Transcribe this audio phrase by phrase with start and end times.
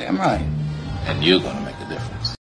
[0.00, 0.40] Damn right.
[1.08, 2.34] And you're gonna make a difference.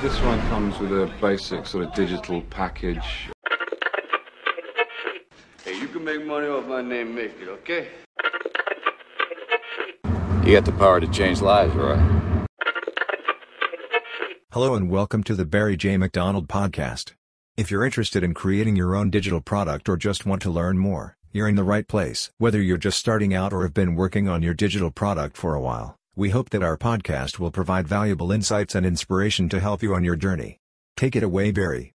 [0.00, 3.28] This one comes with a basic sort of digital package.
[5.64, 7.88] Hey, you can make money off my name, make it, okay?
[10.46, 11.96] You got the power to change lives, Roy.
[14.52, 15.96] Hello and welcome to the Barry J.
[15.96, 17.14] McDonald Podcast.
[17.56, 21.16] If you're interested in creating your own digital product or just want to learn more,
[21.32, 22.30] you're in the right place.
[22.36, 25.60] Whether you're just starting out or have been working on your digital product for a
[25.60, 29.94] while, we hope that our podcast will provide valuable insights and inspiration to help you
[29.94, 30.58] on your journey.
[30.94, 31.94] Take it away, Barry.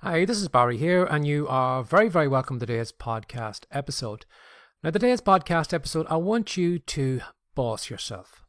[0.00, 4.24] Hi, this is Barry here, and you are very, very welcome to today's podcast episode.
[4.82, 7.20] Now, today's podcast episode, I want you to
[7.54, 8.44] boss yourself.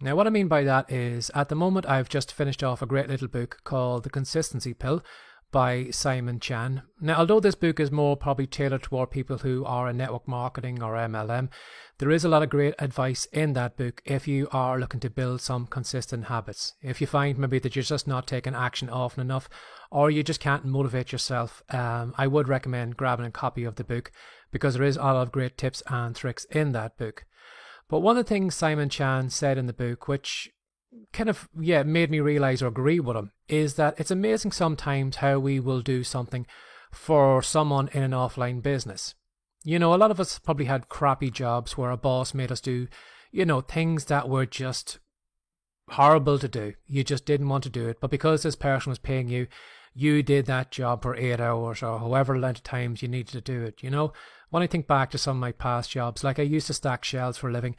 [0.00, 2.86] Now, what I mean by that is, at the moment, I've just finished off a
[2.86, 5.02] great little book called The Consistency Pill
[5.54, 6.82] by Simon Chan.
[7.00, 10.82] Now, although this book is more probably tailored toward people who are in network marketing
[10.82, 11.48] or MLM,
[11.98, 15.08] there is a lot of great advice in that book if you are looking to
[15.08, 16.72] build some consistent habits.
[16.82, 19.48] If you find maybe that you're just not taking action often enough,
[19.92, 23.84] or you just can't motivate yourself, um, I would recommend grabbing a copy of the
[23.84, 24.10] book
[24.50, 27.26] because there is a lot of great tips and tricks in that book.
[27.88, 30.50] But one of the things Simon Chan said in the book, which
[31.14, 35.16] kind of yeah made me realize or agree with him, is that it's amazing sometimes
[35.16, 36.46] how we will do something
[36.92, 39.14] for someone in an offline business.
[39.62, 42.60] You know, a lot of us probably had crappy jobs where a boss made us
[42.60, 42.88] do,
[43.32, 44.98] you know, things that were just
[45.88, 46.74] horrible to do.
[46.86, 49.46] You just didn't want to do it, but because this person was paying you,
[49.94, 53.40] you did that job for eight hours or however length of times you needed to
[53.40, 53.82] do it.
[53.82, 54.12] You know,
[54.50, 57.04] when I think back to some of my past jobs, like I used to stack
[57.04, 57.76] shelves for a living.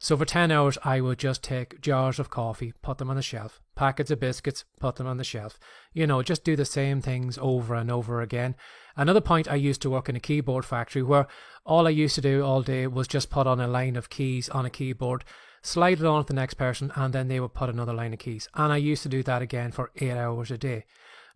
[0.00, 3.22] So for 10 hours, I would just take jars of coffee, put them on the
[3.22, 5.58] shelf, packets of biscuits, put them on the shelf.
[5.92, 8.54] You know, just do the same things over and over again.
[8.96, 11.26] Another point, I used to work in a keyboard factory where
[11.66, 14.48] all I used to do all day was just put on a line of keys
[14.48, 15.24] on a keyboard,
[15.62, 18.20] slide it on to the next person, and then they would put another line of
[18.20, 18.48] keys.
[18.54, 20.84] And I used to do that again for eight hours a day.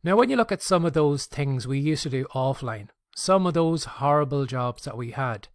[0.05, 3.45] Now, when you look at some of those things we used to do offline, some
[3.47, 5.49] of those horrible jobs that we had,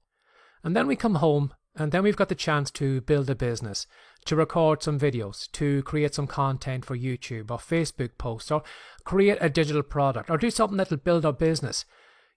[0.64, 3.86] and then we come home and then we've got the chance to build a business,
[4.26, 8.64] to record some videos, to create some content for YouTube or Facebook posts, or
[9.04, 11.86] create a digital product, or do something that'll build our business.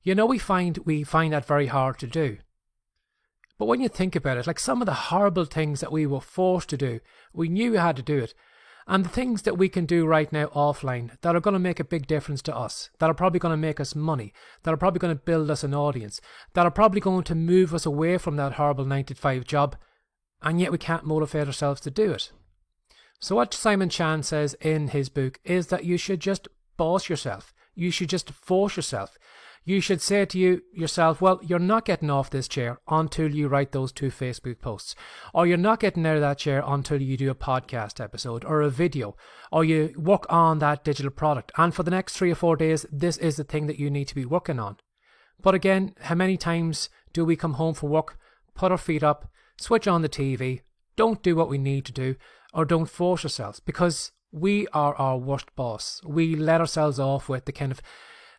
[0.03, 2.39] You know, we find we find that very hard to do.
[3.59, 6.21] But when you think about it, like some of the horrible things that we were
[6.21, 7.01] forced to do,
[7.33, 8.35] we knew we had to do it,
[8.87, 11.81] and the things that we can do right now offline that are going to make
[11.81, 14.33] a big difference to us, that are probably going to make us money,
[14.63, 16.21] that are probably going to build us an audience,
[16.55, 19.77] that are probably going to move us away from that horrible 9 to 5 job,
[20.43, 22.33] and yet we can't motivate ourselves to do it.
[23.21, 27.53] So, what Simon Chan says in his book is that you should just boss yourself.
[27.75, 29.19] You should just force yourself
[29.65, 33.49] you should say to you yourself, well, you're not getting off this chair until you
[33.49, 34.95] write those two Facebook posts,
[35.35, 38.63] or you're not getting out of that chair until you do a podcast episode or
[38.63, 39.17] a video,
[39.53, 41.53] or you work on that digital product.
[41.57, 44.09] And for the next three or four days, this is the thing that you need
[44.09, 44.79] to be working on.
[45.43, 48.19] But again, how many times do we come home from work,
[48.55, 50.63] put our feet up, switch on the TV,
[50.97, 52.17] don't do what we need to do,
[52.53, 56.01] or don't force ourselves because we are our worst boss.
[56.05, 57.83] We let ourselves off with the kind of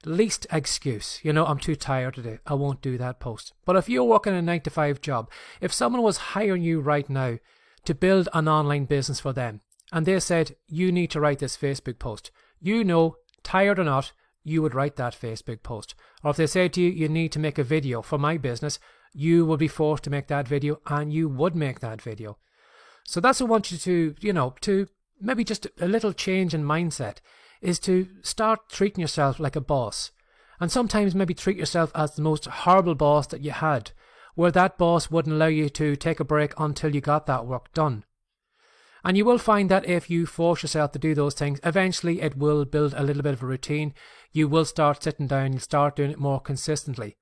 [0.05, 1.19] least excuse.
[1.23, 2.39] You know, I'm too tired today.
[2.45, 3.53] I won't do that post.
[3.65, 5.29] But if you're working a 9 to 5 job,
[5.59, 7.37] if someone was hiring you right now
[7.85, 11.57] to build an online business for them, and they said, you need to write this
[11.57, 12.31] Facebook post,
[12.61, 14.13] you know, tired or not,
[14.43, 15.95] you would write that Facebook post.
[16.23, 18.79] Or if they say to you, you need to make a video for my business,
[19.13, 22.37] you will be forced to make that video and you would make that video.
[23.05, 24.87] So that's what I want you to, you know, to
[25.19, 27.17] maybe just a little change in mindset
[27.61, 30.11] is to start treating yourself like a boss.
[30.59, 33.91] And sometimes maybe treat yourself as the most horrible boss that you had,
[34.35, 37.73] where that boss wouldn't allow you to take a break until you got that work
[37.73, 38.03] done.
[39.03, 42.37] And you will find that if you force yourself to do those things, eventually it
[42.37, 43.95] will build a little bit of a routine.
[44.31, 47.17] You will start sitting down, you'll start doing it more consistently.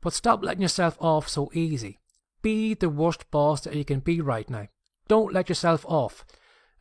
[0.00, 2.00] But stop letting yourself off so easy.
[2.42, 4.68] Be the worst boss that you can be right now.
[5.06, 6.24] Don't let yourself off.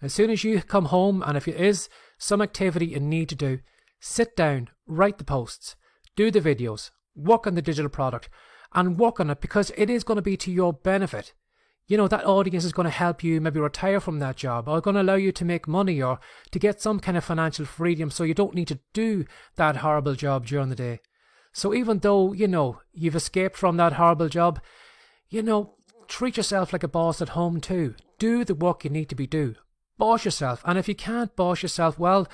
[0.02, 3.36] As soon as you come home, and if it is some activity you need to
[3.36, 3.60] do,
[4.00, 5.76] sit down, write the posts,
[6.16, 8.30] do the videos, work on the digital product,
[8.74, 11.34] and work on it because it is going to be to your benefit.
[11.88, 14.80] You know, that audience is going to help you maybe retire from that job or
[14.80, 16.20] going to allow you to make money or
[16.52, 19.26] to get some kind of financial freedom so you don't need to do
[19.56, 21.00] that horrible job during the day.
[21.52, 24.62] So even though, you know, you've escaped from that horrible job,
[25.30, 27.96] you know, treat yourself like a boss at home too.
[28.20, 29.56] Do the work you need to be do
[30.00, 30.64] boss yourself.
[30.66, 32.28] And if you can't boss yourself, well,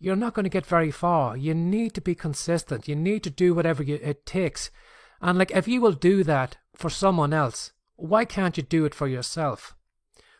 [0.00, 1.36] you're not going to get very far.
[1.36, 2.88] You need to be consistent.
[2.88, 4.72] You need to do whatever you, it takes.
[5.20, 8.96] And like, if you will do that for someone else, why can't you do it
[8.96, 9.76] for yourself?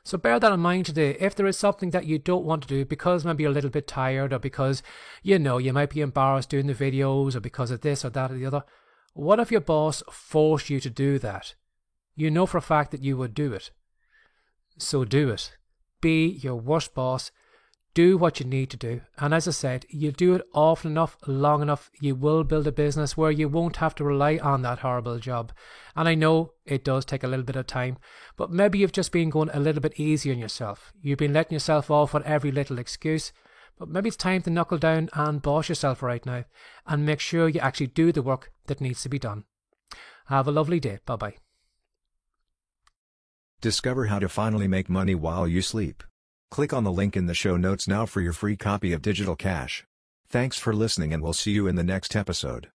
[0.02, 1.16] So bear that in mind today.
[1.20, 3.70] If there is something that you don't want to do because maybe you're a little
[3.70, 4.82] bit tired or because,
[5.22, 8.32] you know, you might be embarrassed doing the videos or because of this or that
[8.32, 8.64] or the other,
[9.14, 11.54] what if your boss forced you to do that?
[12.16, 13.70] You know for a fact that you would do it.
[14.76, 15.52] So do it.
[16.02, 17.30] Be your worst boss
[17.94, 19.02] do what you need to do.
[19.18, 22.72] And as I said, you do it often enough, long enough, you will build a
[22.72, 25.52] business where you won't have to rely on that horrible job.
[25.94, 27.98] And I know it does take a little bit of time,
[28.36, 30.92] but maybe you've just been going a little bit easy on yourself.
[31.02, 33.32] You've been letting yourself off on every little excuse.
[33.78, 36.44] But maybe it's time to knuckle down and boss yourself right now
[36.86, 39.44] and make sure you actually do the work that needs to be done.
[40.26, 41.00] Have a lovely day.
[41.04, 41.41] Bye bye.
[43.62, 46.02] Discover how to finally make money while you sleep.
[46.50, 49.36] Click on the link in the show notes now for your free copy of Digital
[49.36, 49.84] Cash.
[50.28, 52.70] Thanks for listening and we'll see you in the next episode.